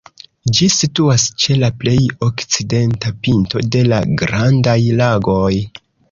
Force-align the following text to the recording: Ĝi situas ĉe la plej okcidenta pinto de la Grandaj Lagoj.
Ĝi 0.59 0.67
situas 0.75 1.25
ĉe 1.41 1.57
la 1.63 1.67
plej 1.83 1.97
okcidenta 2.27 3.11
pinto 3.27 3.61
de 3.75 3.83
la 3.91 3.99
Grandaj 4.23 4.79
Lagoj. 5.03 5.51